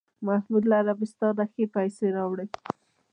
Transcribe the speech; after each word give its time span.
محمود 0.27 0.63
له 0.69 0.75
عربستانه 0.81 1.43
ښې 1.51 1.65
پسې 1.73 2.07
راوړې. 2.15 2.47